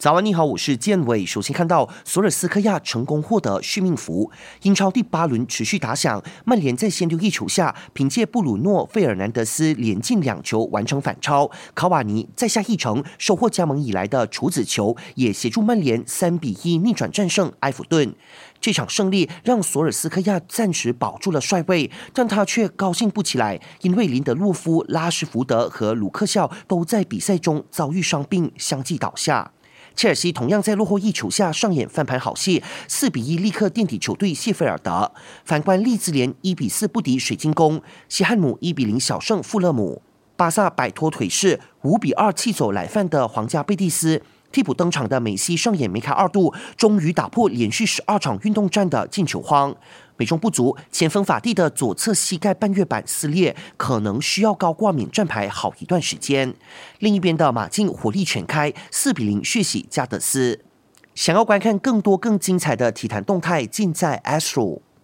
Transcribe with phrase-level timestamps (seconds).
[0.00, 1.26] 早安，你好，我是建伟。
[1.26, 18.14] 首先看到索尔斯克亚成功获得续命符，英超第八轮持续打响，曼联在先丢一球下，凭借布鲁诺·费尔南德斯连进两球完成反超，卡瓦尼在下一城收获加盟以来的处子球，也协助曼联三比一逆转战胜埃弗顿。
[18.58, 29.52] 这场胜利让索尔斯克亚暂时保住了帅位，但他却高兴不起来，因为林德洛夫、拉什福德和鲁克肖都在比赛中遭遇伤病，相继倒下。
[29.94, 35.12] 切尔西同样在落后一球下上演翻盘好戏，四比一立刻垫底球队谢菲尔德。
[35.44, 40.02] 反观利兹联一比四不敌水晶宫，西汉姆一比零小胜富勒姆，
[40.36, 44.22] 巴萨摆脱颓势，五比二气走来犯的皇家贝蒂斯。
[44.52, 49.72] 替补登场的梅西上演梅开二度，终于打破连续十二场运动战的进球荒。
[50.20, 56.54] 美中不足，前锋法蒂的左侧膝盖半月板撕裂，可能需要高挂免战牌好一段时间。
[56.98, 60.62] 另一边的马竞火力全开，四比零血洗加德斯。
[61.14, 64.82] 想要观看更多更精彩的体坛动态，尽在 Astro。